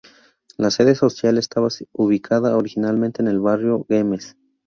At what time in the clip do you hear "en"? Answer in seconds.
3.21-3.27